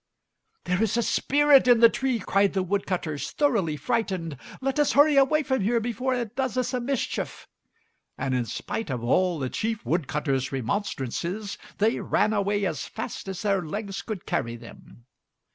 "There 0.63 0.81
is 0.81 0.97
a 0.97 1.03
spirit 1.03 1.67
in 1.67 1.79
the 1.79 1.87
tree," 1.87 2.17
cried 2.17 2.53
the 2.53 2.63
woodcutters, 2.63 3.29
thoroughly 3.29 3.77
frightened. 3.77 4.35
"Let 4.59 4.79
us 4.79 4.93
hurry 4.93 5.15
away 5.15 5.43
from 5.43 5.61
here 5.61 5.79
before 5.79 6.15
it 6.15 6.35
does 6.35 6.57
us 6.57 6.73
a 6.73 6.79
mischief." 6.79 7.47
And 8.17 8.33
in 8.33 8.45
spite 8.45 8.89
of 8.89 9.03
all 9.03 9.37
the 9.37 9.51
chief 9.51 9.85
wood 9.85 10.07
cutter's 10.07 10.51
remonstrances, 10.51 11.59
they 11.77 11.99
ran 11.99 12.33
away 12.33 12.65
as 12.65 12.87
fast 12.87 13.27
as 13.27 13.43
their 13.43 13.61
legs 13.61 14.01
could 14.01 14.25
carry 14.25 14.55
them. 14.55 15.05